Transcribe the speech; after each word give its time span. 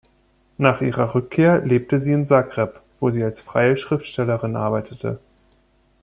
Nach 0.57 0.81
ihrer 0.81 1.13
Rückkehr 1.13 1.59
lebte 1.63 1.99
sie 1.99 2.11
in 2.13 2.25
Zagreb, 2.25 2.81
wo 2.99 3.11
sie 3.11 3.23
als 3.23 3.39
freie 3.39 3.77
Schriftstellerin 3.77 4.55
arbeitete. 4.55 5.19